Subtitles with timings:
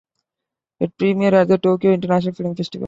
[0.79, 2.79] It premiered at the Tokyo International Film Festival.